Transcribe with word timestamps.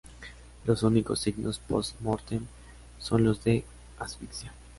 Los 0.65 0.81
únicos 0.81 1.19
signos 1.19 1.59
post-mortem 1.59 2.43
son 2.97 3.23
los 3.23 3.43
de 3.43 3.63
la 3.99 4.05
asfixia. 4.05 4.51